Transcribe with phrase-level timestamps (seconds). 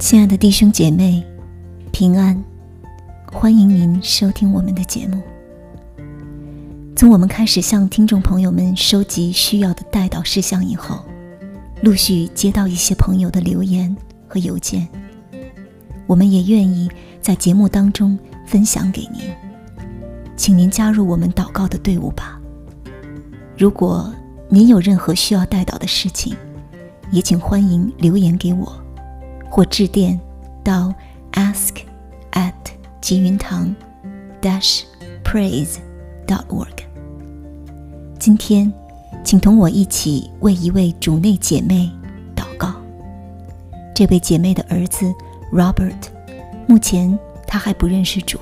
[0.00, 1.22] 亲爱的弟兄姐妹，
[1.92, 2.42] 平安！
[3.30, 5.20] 欢迎您收听我们的节目。
[6.96, 11.04] 从我们开始向听众朋友们收集需要的代祷事项以后，
[11.82, 13.94] 陆续接到一些朋友的留言
[14.26, 14.88] 和邮件，
[16.06, 16.90] 我们也愿意
[17.20, 19.20] 在节目当中分享给您，
[20.34, 22.40] 请您加入我们祷告的队伍吧。
[23.54, 24.10] 如果
[24.48, 26.34] 您有任何需要代祷的事情，
[27.10, 28.82] 也请欢迎留言给我。
[29.50, 30.18] 或致电
[30.62, 30.94] 到
[31.32, 31.82] ask
[32.32, 32.54] at
[33.00, 33.74] 吉云堂
[34.40, 34.84] dash
[35.24, 35.78] praise
[36.26, 36.68] dot org。
[38.18, 38.72] 今天，
[39.24, 41.90] 请同我一起为一位主内姐妹
[42.36, 42.72] 祷告。
[43.92, 45.12] 这位姐妹的儿子
[45.52, 46.06] Robert，
[46.68, 48.38] 目前他还不认识主。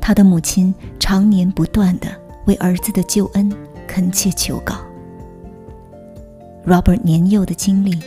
[0.00, 2.08] 他的母亲常年不断的
[2.46, 3.52] 为儿子的救恩
[3.86, 4.76] 恳切求告。
[6.64, 7.98] Robert 年幼的经历。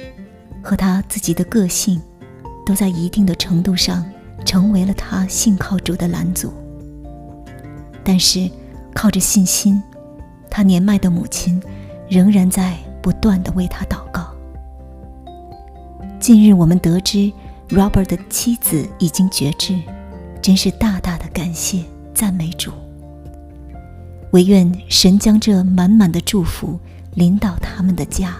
[0.64, 2.02] 和他自己的个性，
[2.66, 4.04] 都在一定的程度上
[4.46, 6.54] 成为了他信靠主的拦阻。
[8.04, 8.50] 但是，
[8.94, 9.82] 靠着信心，
[10.50, 11.62] 他年迈的母亲
[12.10, 14.34] 仍然在不断的为他祷告。
[16.20, 17.32] 近日，我们得知
[17.70, 19.78] Robert 的妻子已经绝志，
[20.42, 22.72] 真是大大的感谢赞美主。
[24.32, 26.80] 唯愿神将这满满的祝福
[27.14, 28.36] 临到他们的家。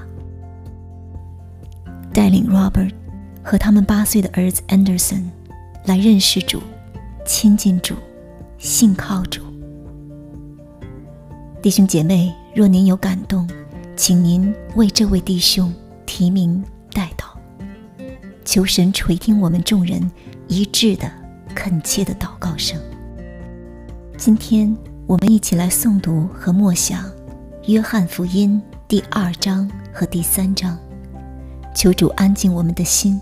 [2.14, 2.92] 带领 Robert
[3.44, 5.24] 和他们八岁的儿子 Anderson
[5.86, 6.62] 来认识主、
[7.26, 7.96] 亲近主、
[8.60, 9.42] 信靠主。
[11.60, 13.50] 弟兄姐妹，若您有感动，
[13.96, 15.74] 请您为这位弟兄
[16.06, 17.26] 提名代祷，
[18.46, 20.12] 求神垂听我们众人
[20.48, 21.12] 一致的
[21.56, 22.80] 恳切的祷告声。
[24.18, 24.76] 今天
[25.08, 27.06] 我们一起来诵读和默想
[27.66, 30.78] 《约翰福音》第二章和第三章。
[31.74, 33.20] 求主安静我们的心，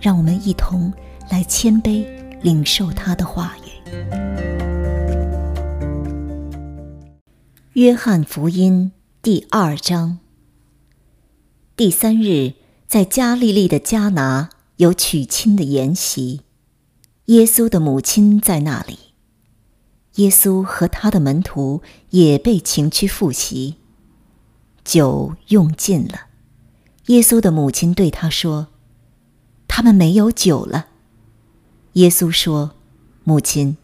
[0.00, 0.92] 让我们一同
[1.30, 2.06] 来谦卑
[2.40, 3.70] 领受他的话语。
[7.74, 10.18] 约翰福音第二章。
[11.76, 12.54] 第三日，
[12.86, 16.40] 在加利利的迦拿有娶亲的筵席，
[17.26, 18.98] 耶稣的母亲在那里，
[20.16, 23.76] 耶稣和他的门徒也被请去赴席，
[24.84, 26.31] 酒用尽了。
[27.12, 28.68] 耶稣的母亲对他说
[29.68, 30.86] ：“他们没有酒了。”
[31.92, 32.70] 耶稣说
[33.22, 33.76] ：“母亲，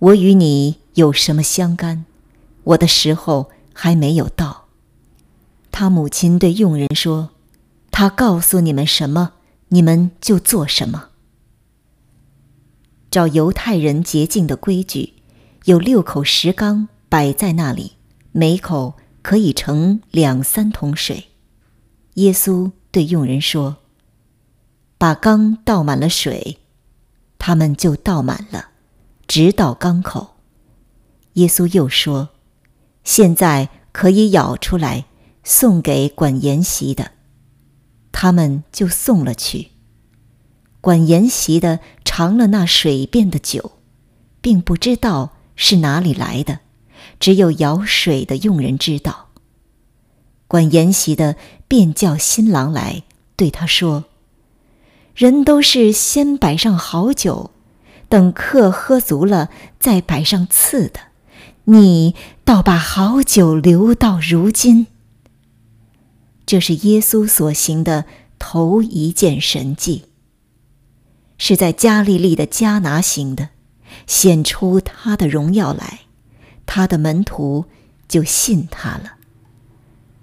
[0.00, 2.04] 我与你有什么相干？
[2.64, 4.66] 我的时候还没有到。”
[5.70, 7.30] 他母亲对佣人说
[7.92, 9.34] ：“他告诉你们什么，
[9.68, 11.10] 你们就做什么。”
[13.08, 15.12] 照犹太人洁净的规矩，
[15.66, 17.92] 有六口石缸摆在那里，
[18.32, 21.28] 每口可以盛两三桶水。
[22.18, 23.76] 耶稣对佣人说
[24.98, 26.58] ：“把缸倒满了水，
[27.38, 28.70] 他们就倒满了，
[29.28, 30.34] 直到缸口。”
[31.34, 32.30] 耶稣又说
[33.04, 35.04] ：“现在可以舀出来，
[35.44, 37.12] 送给管筵席的。”
[38.10, 39.68] 他们就送了去。
[40.80, 43.78] 管筵席的尝了那水变的酒，
[44.40, 46.58] 并不知道是哪里来的，
[47.20, 49.28] 只有舀水的佣人知道。
[50.48, 51.36] 管筵席的
[51.68, 53.04] 便叫新郎来，
[53.36, 54.06] 对他说
[55.14, 57.50] ：“人都是先摆上好酒，
[58.08, 61.00] 等客喝足了再摆上次的，
[61.64, 64.86] 你倒把好酒留到如今。”
[66.46, 68.06] 这是耶稣所行的
[68.38, 70.04] 头一件神迹，
[71.36, 73.50] 是在加利利的迦拿行的，
[74.06, 76.00] 显出他的荣耀来，
[76.64, 77.66] 他的门徒
[78.08, 79.16] 就信他了。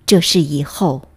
[0.08, 1.10] 这是以后，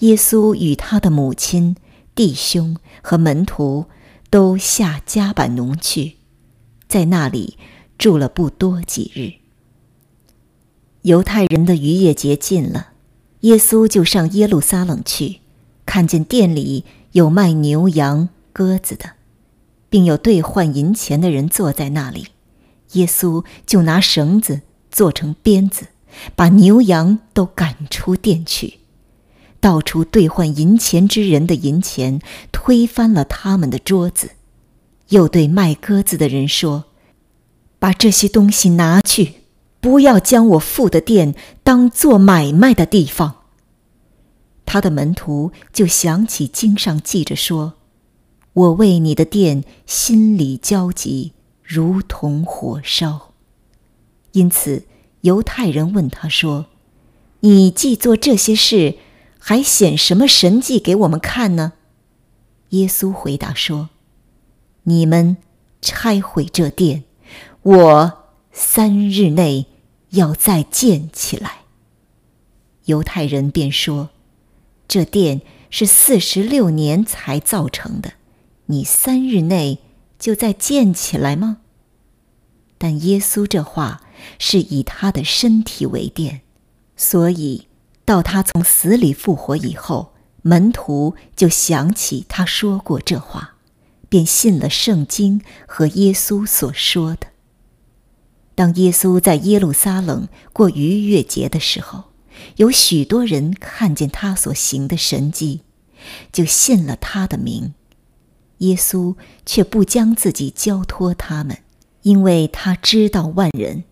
[0.00, 1.76] 耶稣与他的母亲、
[2.14, 3.86] 弟兄和门徒
[4.30, 6.16] 都下加百农去，
[6.88, 7.58] 在那里
[7.98, 9.40] 住了不多几日。
[11.02, 12.88] 犹太人的逾越节近了，
[13.40, 15.40] 耶稣就上耶路撒冷去，
[15.84, 19.12] 看见店里有卖牛羊鸽子的，
[19.88, 22.28] 并有兑换银钱的人坐在那里，
[22.92, 25.86] 耶稣就拿绳子做成鞭子。
[26.34, 28.79] 把牛羊都赶出店去，
[29.60, 32.20] 到处兑换银钱之人的银钱，
[32.50, 34.30] 推翻了他们的桌子，
[35.10, 36.86] 又对卖鸽子的人说
[37.78, 39.34] ：“把这些东西拿去，
[39.80, 43.36] 不要将我父的店当做买卖的地方。”
[44.64, 47.74] 他的门徒就想起经上记着说
[48.54, 51.32] ：“我为你的店心里焦急，
[51.62, 53.32] 如同火烧。”
[54.32, 54.84] 因此。
[55.22, 56.64] 犹太人问他说
[57.40, 58.94] ：“你既做这些事，
[59.40, 61.72] 还显什么神迹给我们看呢？”
[62.70, 63.88] 耶稣回答说
[64.84, 65.38] ：“你们
[65.82, 67.02] 拆毁这殿，
[67.62, 69.66] 我三日内
[70.10, 71.62] 要再建起来。”
[72.86, 74.10] 犹太人便说
[74.86, 78.12] ：“这殿是四十六年才造成的，
[78.66, 79.78] 你三日内
[80.18, 81.58] 就再建起来吗？”
[82.78, 84.00] 但耶稣这话
[84.38, 86.40] 是以他的身体为殿，
[86.96, 87.66] 所以
[88.10, 90.12] 到他从死里复活以后。
[90.42, 93.56] 门徒就想起他说过这话，
[94.08, 97.28] 便信了圣经和耶稣所说的。
[98.56, 102.04] 当耶稣在耶路撒冷过逾越节的时候，
[102.56, 105.60] 有许多人看见他所行的神迹，
[106.32, 107.74] 就信了他的名。
[108.58, 109.14] 耶稣
[109.46, 111.58] 却不将自己交托他们，
[112.02, 113.84] 因为他知道万人，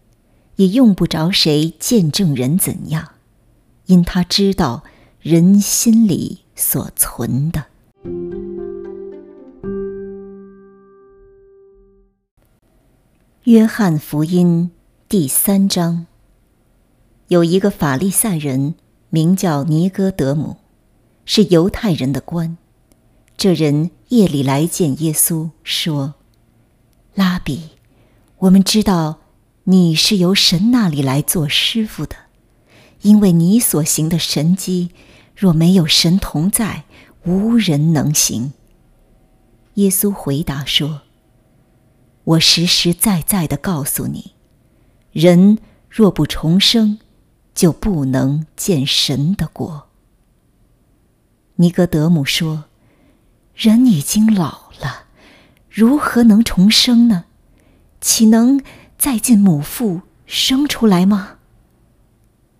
[0.56, 3.12] 也用不着谁见证人怎样，
[3.88, 4.84] 因他知道。
[5.20, 7.66] 人心里所存的。
[13.42, 14.70] 约翰福音
[15.08, 16.06] 第三章，
[17.26, 18.76] 有一个法利赛人
[19.10, 20.58] 名叫尼哥德姆，
[21.24, 22.56] 是犹太人的官。
[23.36, 26.14] 这人夜里来见耶稣，说
[27.14, 27.70] ：“拉比，
[28.38, 29.18] 我们知道
[29.64, 32.14] 你是由神那里来做师傅的。”
[33.02, 34.90] 因为你所行的神迹，
[35.36, 36.84] 若没有神同在，
[37.24, 38.52] 无人能行。
[39.74, 41.02] 耶稣回答说
[42.24, 44.32] ：“我实实在在的告诉你，
[45.12, 45.58] 人
[45.88, 46.98] 若不重生，
[47.54, 49.88] 就不能见神的国。”
[51.56, 52.64] 尼格德姆说
[53.54, 55.06] ：“人已经老了，
[55.70, 57.26] 如何能重生呢？
[58.00, 58.60] 岂能
[58.96, 61.36] 再进母腹生出来吗？”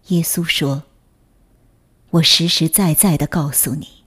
[0.08, 0.84] 耶稣说
[2.12, 4.04] ：“我实实在在的告诉你，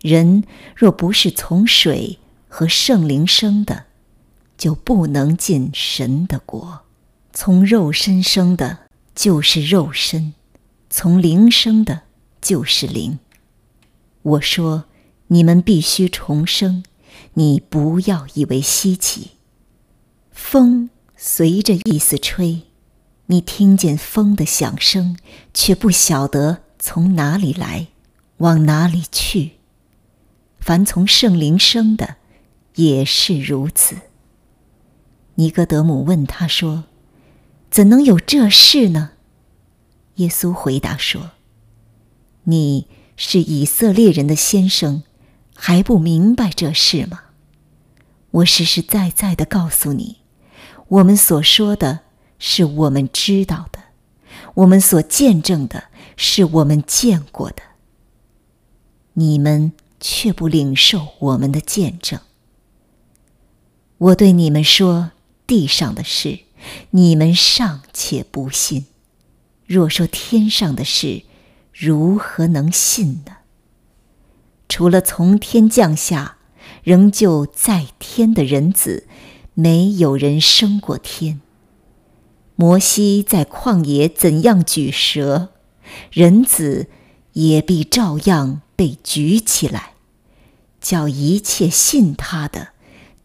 [0.00, 0.44] 人
[0.74, 2.18] 若不是从水
[2.48, 3.84] 和圣灵生的，
[4.58, 6.80] 就不能进神的国。
[7.32, 8.80] 从肉身生的，
[9.14, 10.32] 就是肉身；
[10.88, 12.02] 从灵生的，
[12.40, 13.20] 就是灵。
[14.22, 14.86] 我说，
[15.28, 16.82] 你们必须重生，
[17.34, 19.32] 你不要以为稀奇。
[20.32, 22.62] 风随着意思吹。”
[23.30, 25.16] 你听见风的响声，
[25.54, 27.86] 却不晓得从哪里来，
[28.38, 29.52] 往哪里去。
[30.58, 32.16] 凡从圣灵生的，
[32.74, 33.98] 也是如此。
[35.36, 36.86] 尼哥德姆问他说
[37.70, 39.12] ：“怎能有这事呢？”
[40.16, 41.30] 耶稣回答说
[42.50, 45.04] ：“你是以色列人的先生，
[45.54, 47.20] 还不明白这事吗？
[48.32, 50.16] 我实实在在的告诉你，
[50.88, 52.00] 我们所说的。”
[52.40, 53.78] 是我们知道的，
[54.54, 55.84] 我们所见证的，
[56.16, 57.62] 是我们见过的。
[59.12, 62.18] 你们却不领受我们的见证。
[63.98, 65.12] 我对你们说
[65.46, 66.40] 地上的事，
[66.90, 68.84] 你们尚且不信；
[69.66, 71.24] 若说天上的事，
[71.74, 73.36] 如何能信呢？
[74.68, 76.38] 除了从天降下，
[76.82, 79.06] 仍旧在天的人子，
[79.52, 81.42] 没有人升过天。
[82.60, 85.48] 摩西在旷野怎样举蛇，
[86.12, 86.88] 人子
[87.32, 89.94] 也必照样被举起来，
[90.78, 92.72] 叫一切信他的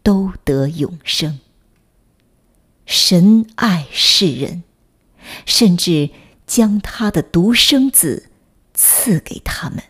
[0.02, 1.42] 都得永生。
[2.86, 4.64] 神爱世人，
[5.46, 6.12] 甚至
[6.48, 8.30] 将他的独生子
[8.74, 9.84] 赐给他们，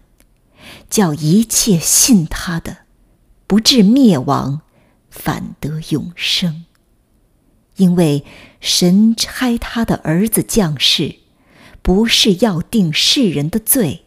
[0.89, 2.77] 叫一切信他的
[3.45, 4.61] 不至灭亡，
[5.11, 6.65] 反得永生。
[7.77, 8.23] 因为
[8.61, 11.15] 神差他的儿子降世，
[11.81, 14.05] 不是要定世人的罪，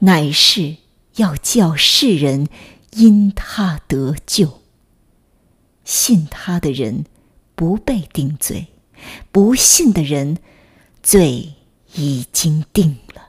[0.00, 0.76] 乃是
[1.16, 2.48] 要叫世人
[2.92, 4.60] 因他得救。
[5.84, 7.04] 信他的人
[7.54, 8.66] 不被定罪，
[9.30, 10.38] 不信的人
[11.02, 11.54] 罪
[11.94, 13.28] 已经定了，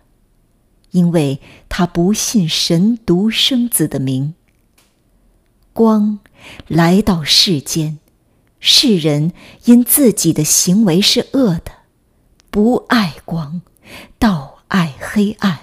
[0.90, 4.34] 因为他不信神独生子的名。
[5.72, 6.20] 光
[6.68, 8.00] 来到世间。
[8.60, 9.34] 世人
[9.66, 11.72] 因自己的行为是恶的，
[12.50, 13.62] 不爱光，
[14.18, 15.60] 倒爱黑暗。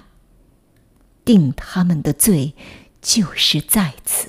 [1.25, 2.55] 定他们的罪，
[3.01, 4.29] 就是在此。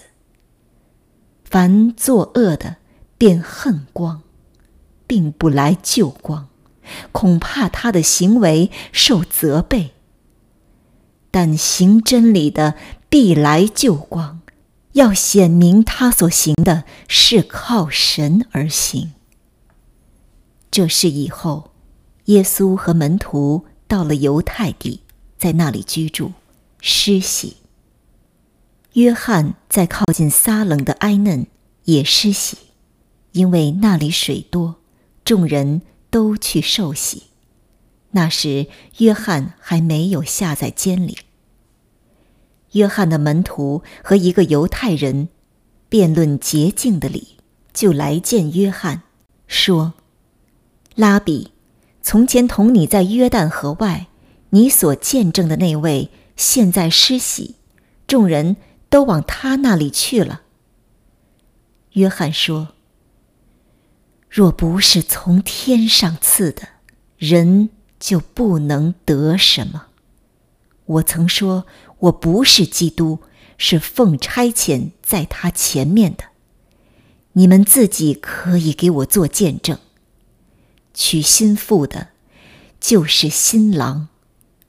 [1.43, 2.77] 凡作恶的，
[3.17, 4.23] 便恨光，
[5.05, 6.47] 并不来救光，
[7.11, 9.91] 恐怕他的行为受责备。
[11.31, 12.75] 但行真理的，
[13.09, 14.41] 必来救光。
[14.95, 19.11] 要显明他所行的是靠神而行。
[20.71, 21.71] 这是以后，
[22.25, 25.01] 耶稣和门徒到了犹太地，
[25.37, 26.31] 在那里居住，
[26.79, 27.57] 施洗。
[28.93, 31.45] 约翰在靠近撒冷的埃嫩
[31.83, 32.57] 也施洗，
[33.33, 34.77] 因为那里水多，
[35.25, 37.23] 众人都去受洗。
[38.11, 38.67] 那时
[38.99, 41.17] 约翰还没有下在监里。
[42.75, 45.27] 约翰的门徒和一个犹太人
[45.89, 47.35] 辩论洁净的理，
[47.73, 49.01] 就来见约翰，
[49.47, 49.95] 说
[50.95, 51.51] ：“拉比，
[52.01, 54.07] 从前同你在约旦河外，
[54.51, 57.55] 你所见证的那位，现在施洗，
[58.07, 58.55] 众人。”
[58.87, 60.43] 都往他那里去了。
[61.93, 62.69] 约翰说
[64.29, 66.61] ：“若不是从天上赐的，
[67.17, 69.87] 人就不能得什么。
[70.85, 71.65] 我曾说
[71.99, 73.19] 我不是基督，
[73.57, 76.25] 是奉差遣在他前面的。
[77.33, 79.77] 你们自己可以给我做见证。
[80.93, 82.09] 娶新妇的，
[82.79, 84.07] 就是新郎，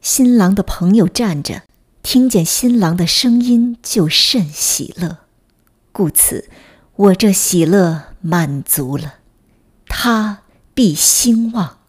[0.00, 1.62] 新郎的朋友站着。”
[2.02, 5.18] 听见新郎的声音就甚喜乐，
[5.90, 6.48] 故此
[6.94, 9.14] 我这喜乐满足了。
[9.88, 10.42] 他
[10.72, 11.80] 必兴旺，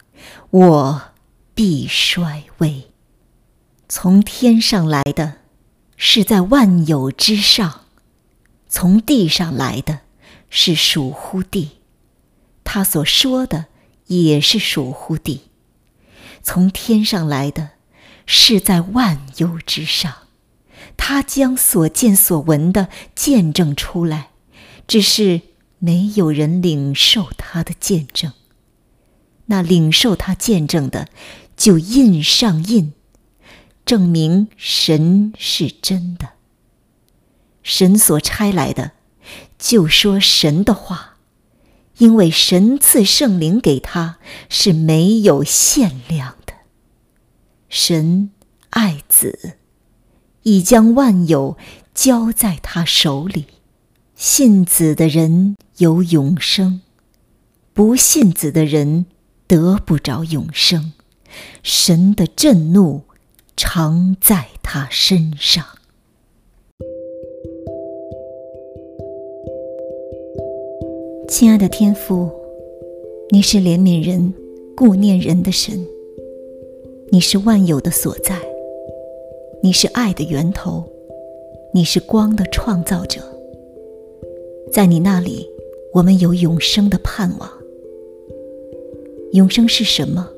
[0.50, 1.02] 我
[1.54, 2.92] 必衰微。
[3.90, 5.38] 从天上来的，
[5.96, 7.86] 是在万有之上；
[8.68, 10.02] 从地上来的，
[10.50, 11.72] 是属乎地。
[12.64, 13.66] 他所说的
[14.08, 15.44] 也是属乎地。
[16.44, 17.72] 从天上来的。
[18.30, 20.14] 是在万有之上，
[20.98, 24.32] 他将所见所闻的见证出来，
[24.86, 25.44] 只是
[25.80, 28.34] 没有人领受他的见证。
[29.46, 31.08] 那领受他见证的，
[31.56, 32.92] 就印上印，
[33.88, 36.32] 证明神是真的。
[37.64, 38.92] 神所差来的，
[39.58, 41.16] 就说神的话，
[42.00, 46.54] 因为神赐圣灵给他是没有限量的。
[47.70, 48.32] 神
[48.72, 49.56] 爱子，
[50.44, 51.58] 已将万有
[51.94, 53.46] 交在他手里。
[54.16, 56.82] 信子的人有永生，
[57.74, 59.06] 不信子的人
[59.48, 60.92] 得不着永生。
[61.64, 63.04] 神的震怒
[63.60, 65.66] 常在他身上。
[71.28, 72.30] 亲爱的天父，
[73.32, 74.32] 你是怜悯人、
[74.76, 75.84] 顾念人的神。
[77.12, 78.40] 你是万有的所在，
[79.64, 80.84] 你是爱的源头，
[81.74, 83.20] 你是光的创造者。
[84.72, 85.50] 在你那里，
[85.94, 87.50] 我们有永生的盼望。
[89.32, 90.30] 永生是什么？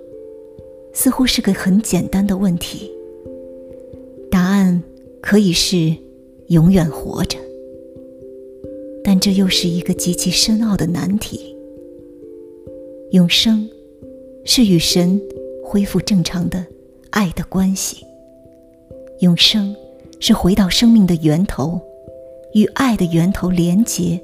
[0.93, 2.89] 似乎是个很简单的问题。
[5.21, 5.95] 可以是
[6.47, 7.37] 永远活着，
[9.03, 11.55] 但这又是一个极其深奥的难题。
[13.11, 13.69] 永生
[14.45, 15.19] 是与神。
[15.71, 16.65] 恢复正常的
[17.11, 18.03] 爱的关系，
[19.19, 19.75] 永生
[20.19, 21.79] 是回到生命的源头，
[22.55, 24.19] 与爱的源头连结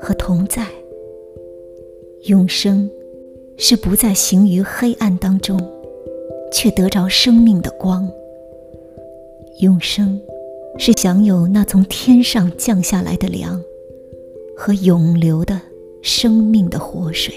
[0.00, 0.66] 和同在。
[2.28, 2.90] 永生
[3.58, 5.60] 是不再行于黑暗当中，
[6.50, 8.10] 却得着生命的光。
[9.58, 10.18] 永生
[10.78, 13.62] 是享有那从天上降下来的粮
[14.56, 15.60] 和永流的
[16.02, 17.34] 生命的活水。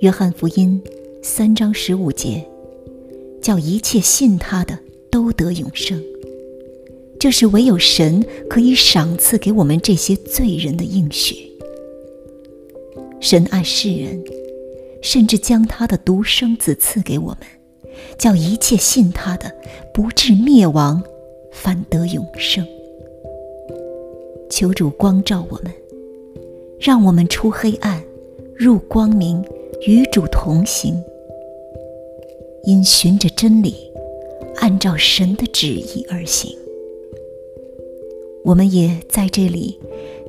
[0.00, 0.82] 约翰福音。
[1.26, 2.44] 三章十五节，
[3.40, 4.78] 叫一切信他的
[5.10, 6.04] 都得永生。
[7.18, 11.50] 这是唯有神可以赏赐给我们这些罪人的应许。
[13.20, 14.22] 神爱世人，
[15.00, 17.38] 甚至将他的独生子赐给我们，
[18.18, 19.50] 叫一切信他的
[19.94, 21.02] 不至灭亡，
[21.54, 22.66] 反得永生。
[24.50, 25.72] 求主光照我们，
[26.78, 28.02] 让我们出黑暗，
[28.54, 29.42] 入光明，
[29.86, 30.94] 与主同行。
[32.64, 33.74] 因循着真理，
[34.56, 36.54] 按照神的旨意而行。
[38.44, 39.78] 我们也在这里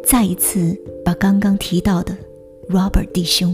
[0.03, 2.15] 再一次把刚刚提到的
[2.70, 3.53] Robert 弟兄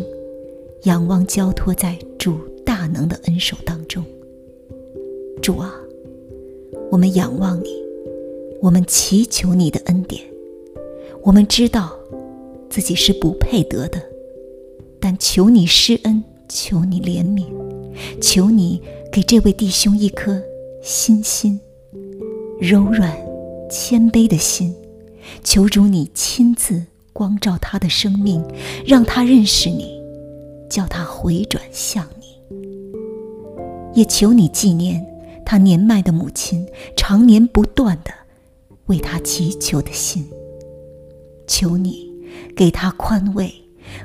[0.84, 4.04] 仰望交托在主大能的恩手当中。
[5.42, 5.74] 主啊，
[6.92, 7.70] 我们仰望你，
[8.60, 10.22] 我们祈求你的恩典。
[11.24, 11.98] 我们知道
[12.70, 14.02] 自己是不配得的，
[15.00, 17.46] 但求你施恩，求你怜悯。
[18.20, 20.42] 求你给这位弟兄一颗
[20.82, 21.58] 心心
[22.60, 23.16] 柔软、
[23.70, 24.76] 谦卑的心。
[25.46, 26.84] 求主你亲自
[27.14, 28.44] 光照他的生命，
[28.86, 29.98] 让他认识你，
[30.70, 32.26] 叫他回转向你。
[33.94, 35.06] 也求你纪念
[35.52, 36.66] 他年迈的母亲
[36.96, 38.14] 常年不断的
[38.86, 40.26] 为他祈求的心。
[41.46, 42.10] 求你
[42.56, 43.54] 给他宽慰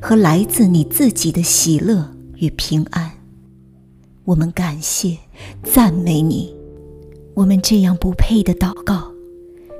[0.02, 3.12] 和来自你自己的喜乐与平安。
[4.24, 5.18] 我们感谢、
[5.62, 6.52] 赞美你，
[7.34, 9.12] 我们这样不配的祷告，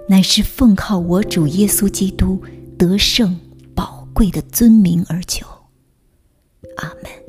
[0.09, 2.41] 乃是奉靠我主耶稣基督
[2.79, 3.41] 得胜
[3.75, 5.45] 宝贵的尊名而求。
[6.77, 7.26] 阿门。